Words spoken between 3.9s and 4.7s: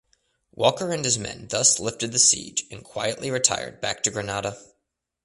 to Granada.